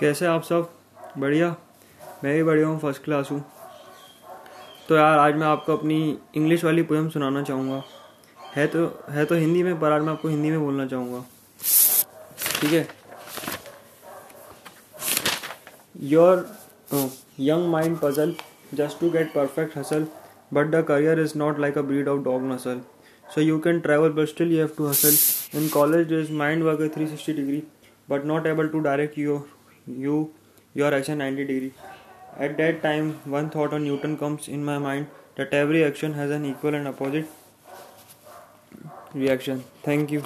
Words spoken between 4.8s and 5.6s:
तो यार, आज मैं